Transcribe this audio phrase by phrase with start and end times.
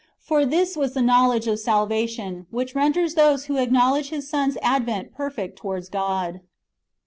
[0.17, 5.13] For this was the knowledge of salvation, which renders those who acknowledge His Son's advent
[5.13, 6.41] perfect towards God.